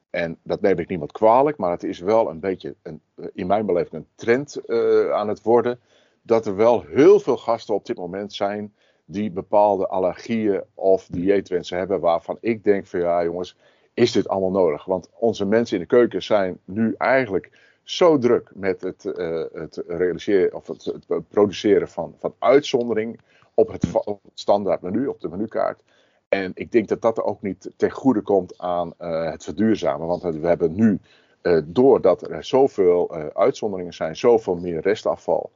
[0.10, 3.02] en dat neem ik niemand kwalijk, maar het is wel een beetje, een,
[3.34, 5.80] in mijn beleving, een trend uh, aan het worden.
[6.22, 8.74] Dat er wel heel veel gasten op dit moment zijn
[9.06, 12.00] die bepaalde allergieën of dieetwensen hebben.
[12.00, 13.58] Waarvan ik denk van ja jongens,
[13.94, 14.86] is dit allemaal nodig?
[14.86, 17.50] Want onze mensen in de keuken zijn nu eigenlijk
[17.86, 20.94] zo druk met het, uh, het realiseren of het,
[21.28, 23.20] produceren van, van uitzondering
[23.54, 25.82] op het, op standaard menu, op de menukaart.
[26.30, 30.08] En ik denk dat dat ook niet ten goede komt aan uh, het verduurzamen.
[30.08, 31.00] Want we hebben nu,
[31.42, 35.52] uh, doordat er zoveel uitzonderingen zijn, zoveel meer restafval.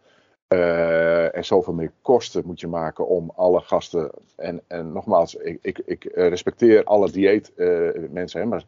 [0.48, 4.12] en zoveel meer kosten moet je maken om alle gasten.
[4.36, 8.65] En, en nogmaals, ik, ik, ik respecteer alle dieetmensen, maar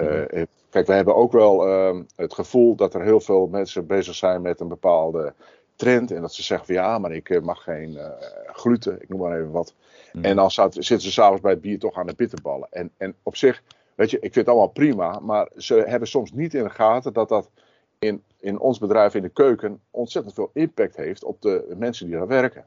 [0.00, 4.14] uh, kijk, we hebben ook wel uh, het gevoel dat er heel veel mensen bezig
[4.14, 5.34] zijn met een bepaalde
[5.76, 6.10] trend.
[6.10, 8.08] En dat ze zeggen van ja, maar ik eh, mag geen uh,
[8.46, 9.74] gluten, ik noem maar even wat.
[10.12, 10.24] Mm.
[10.24, 12.68] En dan zitten ze s'avonds bij het bier toch aan de bitterballen.
[12.70, 13.62] En, en op zich,
[13.94, 15.18] weet je, ik vind het allemaal prima.
[15.18, 17.50] Maar ze hebben soms niet in de gaten dat dat
[17.98, 22.16] in, in ons bedrijf in de keuken ontzettend veel impact heeft op de mensen die
[22.16, 22.64] daar werken.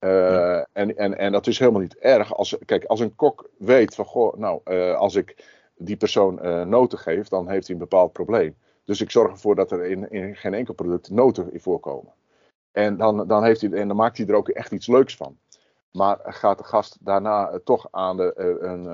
[0.00, 2.34] Uh, en, en, en dat is helemaal niet erg.
[2.34, 5.44] Als, kijk, als een kok weet van, goh, nou, uh, als ik
[5.82, 8.56] die persoon uh, noten geeft, dan heeft hij een bepaald probleem.
[8.84, 12.12] Dus ik zorg ervoor dat er in, in geen enkel product noten in voorkomen.
[12.72, 15.38] En dan, dan, heeft hij, en dan maakt hij er ook echt iets leuks van.
[15.92, 18.84] Maar gaat de gast daarna uh, toch aan de, uh, een,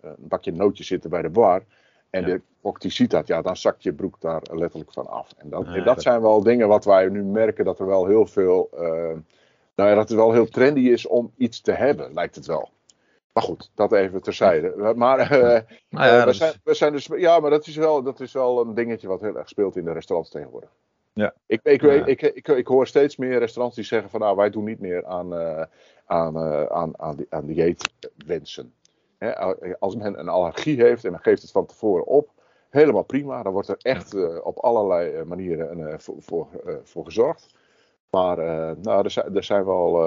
[0.00, 1.62] een, bakje nootjes zitten bij de bar.
[2.10, 5.34] En de kok die ziet dat, ja, dan zakt je broek daar letterlijk van af.
[5.36, 8.26] En dat, en dat zijn wel dingen wat wij nu merken dat er wel heel
[8.26, 8.68] veel.
[9.74, 12.70] nou ja, dat het wel heel trendy is om iets te hebben, lijkt het wel.
[13.38, 14.94] Maar goed, dat even terzijde.
[14.96, 15.38] Maar uh,
[15.88, 17.06] nou ja, we, zijn, we zijn dus.
[17.06, 19.84] Ja, maar dat is, wel, dat is wel een dingetje wat heel erg speelt in
[19.84, 20.70] de restaurants tegenwoordig.
[21.12, 21.34] Ja.
[21.46, 22.06] Ik, ik, ja.
[22.06, 25.06] ik, ik, ik, hoor steeds meer restaurants die zeggen van nou, wij doen niet meer
[25.06, 25.62] aan, uh,
[26.06, 28.72] aan, uh, aan, aan, aan dieetwensen.
[29.18, 29.36] Hè,
[29.78, 32.30] als men een allergie heeft en men geeft het van tevoren op,
[32.70, 33.42] helemaal prima.
[33.42, 36.46] Dan wordt er echt uh, op allerlei manieren voor, voor,
[36.82, 37.54] voor gezorgd.
[38.10, 38.36] Maar
[38.76, 40.02] nou, er, zijn, er zijn wel,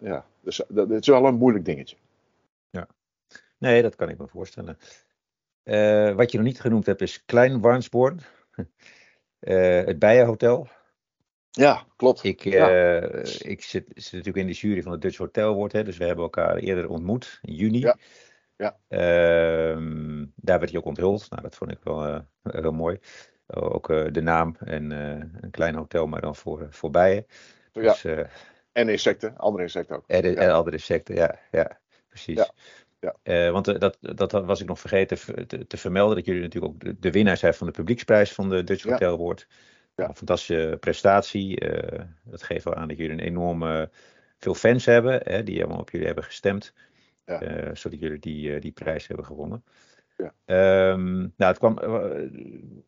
[0.00, 1.96] ja, het is wel een moeilijk dingetje.
[3.58, 4.78] Nee, dat kan ik me voorstellen.
[5.64, 8.20] Uh, wat je nog niet genoemd hebt is Klein Warnsborn.
[9.40, 10.68] Uh, het Bijenhotel.
[11.50, 12.24] Ja, klopt.
[12.24, 13.00] Ik, ja.
[13.02, 15.96] Uh, ik zit, zit, natuurlijk in de jury van het Dutch Hotel Award, hè, dus
[15.96, 17.78] we hebben elkaar eerder ontmoet in juni.
[17.78, 17.96] Ja.
[18.56, 18.76] Ja.
[18.88, 21.30] Uh, daar werd je ook onthuld.
[21.30, 22.98] Nou, dat vond ik wel heel mooi.
[23.46, 27.26] ook de naam en een klein hotel, maar dan voor, voor bijen.
[27.72, 27.80] Ja.
[27.82, 28.04] Dus,
[28.72, 30.04] En insecten, andere insecten ook.
[30.06, 32.50] En, en andere insecten, ja, ja precies.
[33.00, 33.16] Ja.
[33.22, 36.80] Uh, want dat, dat was ik nog vergeten te, te, vermelden, dat jullie natuurlijk ook
[36.80, 39.46] de, de winnaar zijn van de publieksprijs van de Dutch Hotel Award.
[39.94, 40.08] Ja.
[40.08, 41.68] Een fantastische prestatie.
[41.68, 43.90] Uh, dat geeft wel aan dat jullie een enorme
[44.38, 46.74] veel fans hebben, hè, die allemaal op jullie hebben gestemd.
[47.24, 47.42] Ja.
[47.42, 49.64] Uh, zodat jullie die, die prijs hebben gewonnen.
[50.16, 50.90] Ja.
[50.92, 51.74] Um, nou, het kwam,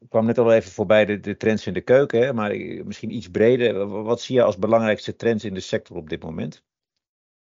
[0.08, 3.30] kwam net al even voorbij de, de trends in de keuken, hè, maar misschien iets
[3.30, 3.86] breder.
[3.86, 6.64] Wat zie je als belangrijkste trends in de sector op dit moment?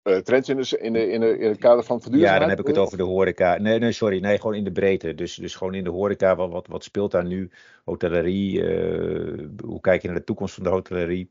[0.09, 2.35] Uh, trends in, de, in, de, in, de, in het kader van verduurzaming?
[2.35, 3.59] Ja, dan heb ik het over de horeca.
[3.59, 4.21] Nee, nee, sorry.
[4.21, 5.15] Nee, gewoon in de breedte.
[5.15, 6.37] Dus, dus gewoon in de horeca.
[6.37, 7.51] Wat, wat, wat speelt daar nu?
[7.85, 8.63] Hotellerie.
[8.63, 11.31] Uh, hoe kijk je naar de toekomst van de hotellerie?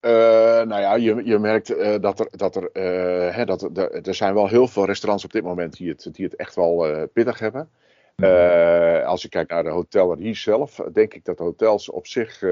[0.00, 0.10] Uh,
[0.62, 2.70] nou ja, je, je merkt uh, dat, er, dat, er,
[3.34, 6.24] hè, dat er, er zijn wel heel veel restaurants op dit moment die het, die
[6.24, 7.68] het echt wel pittig hebben.
[8.16, 9.04] Mhm.
[9.04, 12.42] als je kijkt naar de hotellerie zelf, denk ik dat de hotels op zich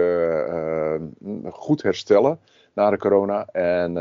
[1.51, 2.41] goed herstellen
[2.75, 3.47] na de corona.
[3.47, 3.95] En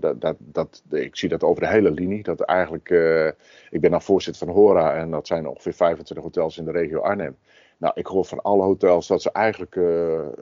[0.00, 2.22] dat, dat, dat, ik zie dat over de hele linie.
[2.22, 2.88] Dat eigenlijk,
[3.70, 7.00] ik ben dan voorzitter van Hora en dat zijn ongeveer 25 hotels in de regio
[7.00, 7.36] Arnhem.
[7.76, 9.78] Nou, ik hoor van alle hotels dat ze eigenlijk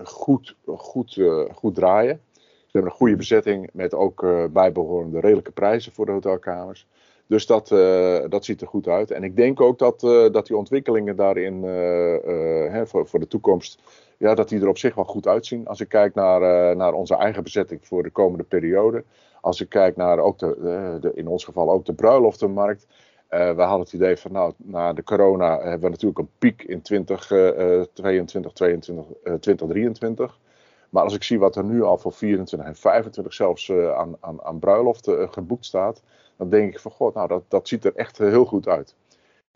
[0.02, 2.20] goed, goed, goed draaien.
[2.34, 6.86] Ze hebben een goede bezetting met ook bijbehorende redelijke prijzen voor de hotelkamers.
[7.26, 7.68] Dus dat,
[8.30, 9.10] dat ziet er goed uit.
[9.10, 10.00] En ik denk ook dat,
[10.32, 13.82] dat die ontwikkelingen daarin hè, voor, voor de toekomst,
[14.18, 15.66] ja, dat die er op zich wel goed uitzien.
[15.66, 19.04] Als ik kijk naar, naar onze eigen bezetting voor de komende periode.
[19.40, 22.86] Als ik kijk naar ook de, de in ons geval ook de bruiloftenmarkt.
[23.28, 26.82] we hadden het idee van, nou, na de corona hebben we natuurlijk een piek in
[26.82, 29.04] 2022, 2022,
[29.40, 30.38] 2023.
[30.90, 34.42] Maar als ik zie wat er nu al voor 24 en 25 zelfs aan, aan,
[34.42, 36.02] aan bruiloften geboekt staat,
[36.36, 38.94] dan denk ik van god, nou dat, dat ziet er echt heel goed uit.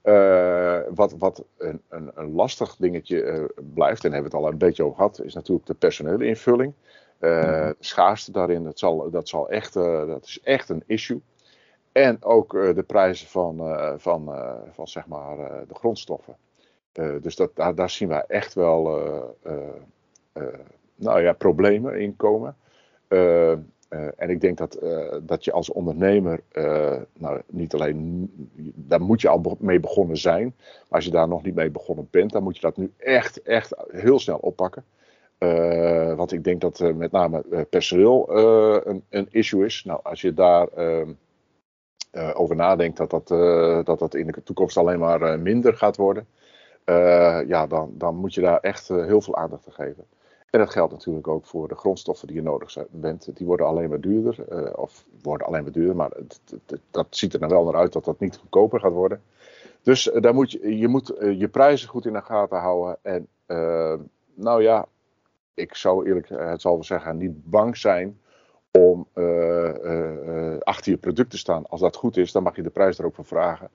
[0.05, 4.53] Uh, wat wat een, een, een lastig dingetje blijft, en daar hebben we het al
[4.53, 6.73] een beetje over gehad, is natuurlijk de personele invulling.
[7.21, 11.23] Mm Schaarste daarin, dat, zal, dat, zal echt, dat is echt een issue.
[11.93, 14.35] En ook de prijzen van, van,
[14.73, 15.37] van zeg maar,
[15.69, 16.37] de grondstoffen.
[17.21, 18.83] dus dat, daar, daar zien wij echt wel
[20.95, 22.57] nou ja, problemen in komen.
[23.93, 26.41] Uh, en ik denk dat, uh, dat je als ondernemer,
[27.19, 28.31] nou niet alleen,
[28.75, 30.55] daar moet je al mee begonnen zijn.
[30.89, 33.75] Als je daar nog niet mee begonnen bent, dan moet je dat nu echt, echt
[33.91, 34.85] heel snel oppakken.
[36.17, 38.31] want ik denk dat met name personeel
[38.87, 39.85] een, een, issue is.
[39.85, 41.13] Nou, als je daar ehm,
[42.35, 43.29] over nadenkt dat dat,
[43.87, 46.27] dat dat in de toekomst alleen maar minder gaat worden.
[47.47, 50.07] ja, dan, dan moet je daar echt heel veel aandacht aan geven.
[50.53, 53.37] En dat geldt natuurlijk ook voor de grondstoffen die je nodig bent.
[53.37, 56.11] Die worden alleen maar duurder, uh, of worden alleen maar duurder, maar
[56.91, 59.23] dat ziet er dan wel naar uit dat dat niet goedkoper gaat worden.
[59.83, 62.99] Dus uh, daar moet je, je moet uh, je prijzen goed in de gaten houden.
[63.03, 63.29] En
[64.35, 64.87] nou ja,
[65.55, 68.21] ik zou eerlijk het zal wel zeggen, niet bang zijn
[68.71, 69.07] om
[70.59, 71.67] achter je product te staan.
[71.67, 73.71] Als dat goed is, dan mag je de prijs er ook voor vragen.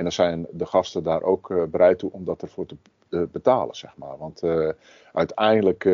[0.00, 2.76] En dan zijn de gasten daar ook bereid toe om dat ervoor te
[3.10, 4.18] uh, betalen, zeg maar.
[4.18, 4.68] Want uh,
[5.12, 5.86] uiteindelijk,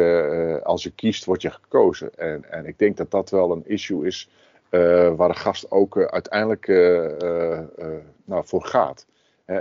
[0.63, 2.15] als je kiest, word je gekozen.
[2.15, 4.31] En, en ik denk dat dat wel een issue is
[5.17, 6.67] waar de gast ook uiteindelijk
[8.25, 9.07] nou, voor gaat.
[9.45, 9.61] Hè,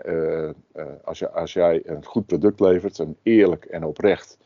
[1.04, 4.38] als, je, als jij een goed product levert, een eerlijk en oprecht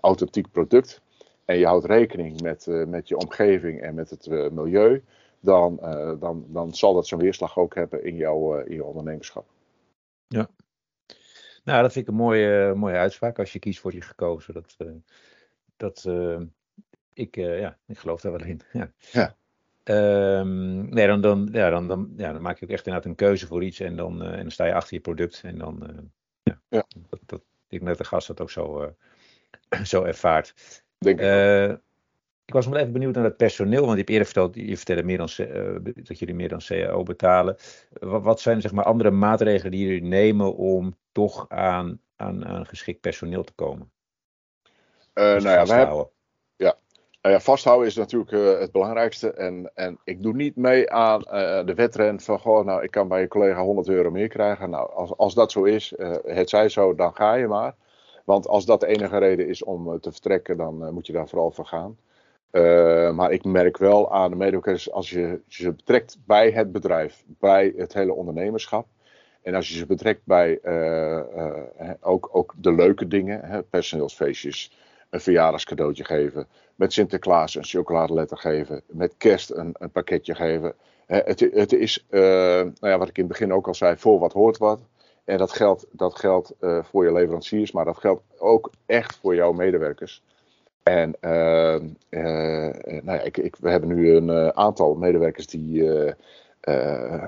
[0.00, 1.00] authentiek product,
[1.44, 5.02] en je houdt rekening met, met je omgeving en met het milieu,
[5.40, 5.76] dan,
[6.20, 9.46] dan, dan zal dat zo'n weerslag ook hebben in, jouw in je ondernemerschap.
[10.28, 10.48] Ja,
[11.64, 13.38] nou, dat vind ik een mooie, mooie uitspraak.
[13.38, 14.54] Als je kiest, word je gekozen.
[14.54, 14.92] Dat, uh,
[15.76, 16.08] dat
[17.12, 18.60] ik, ja, ik geloof daar wel in.
[18.72, 18.92] Ja.
[19.12, 19.36] ja.
[19.84, 23.16] Um, nee, dan, dan, ja, dan, dan, ja, dan maak je ook echt inderdaad een
[23.16, 25.40] keuze voor iets en dan, en dan sta je achter je product.
[25.44, 26.10] En dan,
[26.42, 26.84] ja, ja.
[27.08, 28.94] Dat, dat, ik denk dat de gast dat ook zo,
[29.84, 30.82] zo ervaart.
[30.98, 31.26] Denk ik
[32.50, 35.02] ik was nog even benieuwd naar het personeel, want je hebt eerder verteld, je vertelde
[35.02, 35.28] meer dan,
[35.94, 37.56] dat jullie meer dan CAO betalen.
[38.00, 42.66] Wat, wat, zijn zeg maar andere maatregelen die jullie nemen om toch aan, aan, aan
[42.66, 43.90] geschikt personeel te komen?
[45.14, 46.08] Uh, nou ja, hebben,
[46.56, 46.76] ja.
[47.22, 49.32] Nou ja, vasthouden is natuurlijk uh, het belangrijkste.
[49.32, 51.20] En, en ik doe niet mee aan
[51.66, 54.70] de wedren van, goh, nou, ik kan bij je collega 100 euro meer krijgen.
[54.70, 55.92] Nou, als, als dat zo is,
[56.24, 57.74] het zij zo, dan ga je maar.
[58.24, 61.50] Want als dat de enige reden is om te vertrekken, dan moet je daar vooral
[61.50, 61.98] voor gaan.
[63.14, 67.72] Maar ik merk wel aan de medewerkers, als je ze betrekt bij het bedrijf, bij
[67.76, 68.86] het hele ondernemerschap,
[69.42, 74.72] en als je ze betrekt bij uh, uh, ook, ook de leuke dingen, hè, personeelsfeestjes,
[75.10, 80.74] een verjaardagscadeautje geven, met Sinterklaas een chocoladeletter geven, met kerst een, een pakketje geven.
[81.06, 84.32] het, het, is, nou ja, wat ik in het begin ook al zei, voor wat
[84.32, 84.80] hoort wat.
[85.24, 89.52] En dat geldt, dat geldt voor je leveranciers, maar dat geldt ook echt voor jouw
[89.52, 90.22] medewerkers.
[90.82, 91.88] En ehm,
[93.04, 95.82] nou ja, ik, ik, we hebben nu een aantal medewerkers die,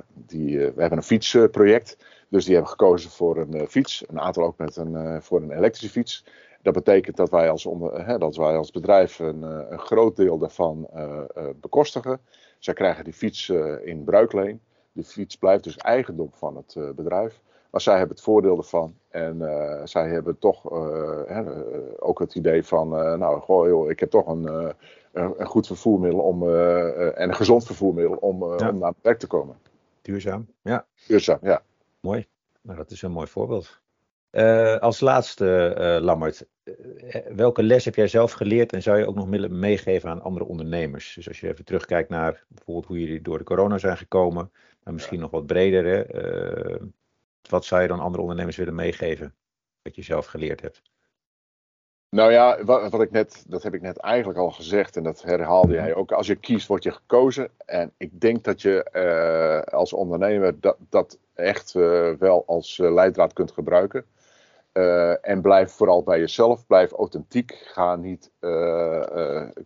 [0.08, 1.96] die we hebben een fietsproject.
[2.28, 4.04] Dus die hebben gekozen voor een fiets.
[4.08, 6.24] Een aantal ook met een, voor een elektrische fiets.
[6.62, 10.88] Dat betekent dat wij als, hè, dat wij als bedrijf een, een groot deel daarvan
[11.60, 12.20] bekostigen.
[12.58, 13.48] Zij krijgen die fiets
[13.84, 14.60] in bruikleen.
[14.92, 17.40] De fiets blijft dus eigendom van het bedrijf.
[17.72, 18.94] Maar zij hebben het voordeel ervan.
[19.08, 21.42] En uh, zij hebben toch uh,
[21.98, 24.44] ook het idee van, nou, goh, joh, ik heb toch een,
[25.12, 28.68] een, een, goed vervoermiddel om, en een gezond vervoermiddel om, ja.
[28.68, 29.56] om naar het werk te komen.
[30.02, 30.86] Duurzaam, ja.
[31.06, 31.62] Duurzaam, ja.
[32.00, 32.26] Mooi.
[32.60, 33.80] Nou, dat is een mooi voorbeeld.
[34.32, 36.46] Uh, als laatste, uh, Lammert,
[37.34, 40.44] welke les heb jij zelf geleerd en zou je ook nog willen meegeven aan andere
[40.44, 41.14] ondernemers?
[41.14, 44.50] Dus als je even terugkijkt naar bijvoorbeeld hoe jullie door de corona zijn gekomen,
[44.82, 45.84] maar misschien nog wat breder.
[45.84, 46.00] Hè?
[47.52, 49.34] Wat zou je dan andere ondernemers willen meegeven?
[49.82, 50.82] Wat je zelf geleerd hebt?
[52.08, 55.22] Nou ja, wat, wat, ik net, dat heb ik net eigenlijk al gezegd en dat
[55.22, 56.12] herhaalde jij ook.
[56.12, 57.48] Als je kiest, word je gekozen.
[57.66, 63.32] En ik denk dat je uh, als ondernemer dat, dat echt uh, wel als leidraad
[63.32, 64.04] kunt gebruiken.
[65.20, 67.62] En blijf vooral bij jezelf, blijf authentiek.
[67.64, 68.30] Ga niet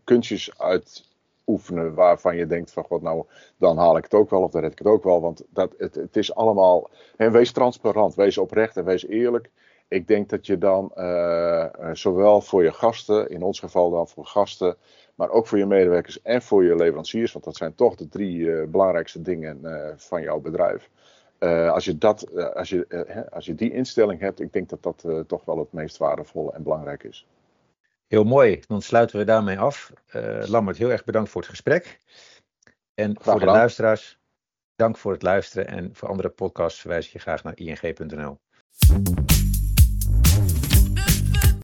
[0.05, 1.16] kunstjes uit
[1.47, 3.25] oefenen waarvan je denkt van god nou
[3.57, 5.21] dan haal ik het ook wel of dan red ik het ook wel.
[5.21, 9.51] Want dat, het, het is allemaal, en wees transparant, wees oprecht en wees eerlijk.
[9.89, 14.27] Ik denk dat je dan uh, zowel voor je gasten, in ons geval dan voor
[14.27, 14.77] gasten,
[15.15, 18.39] maar ook voor je medewerkers en voor je leveranciers, want dat zijn toch de drie
[18.39, 19.61] uh, belangrijkste dingen
[19.97, 20.91] van jouw bedrijf.
[21.71, 25.45] als, je dat, als, je, als je die instelling hebt, ik denk dat dat toch
[25.45, 27.27] wel het meest waardevolle en belangrijk is.
[28.07, 29.93] Heel mooi, dan sluiten we daarmee af.
[30.13, 32.01] Uh, Lambert, heel erg bedankt voor het gesprek.
[32.95, 34.19] En voor de luisteraars,
[34.75, 35.67] dank voor het luisteren.
[35.67, 38.39] En voor andere podcasts verwijs ik je graag naar ing.nl.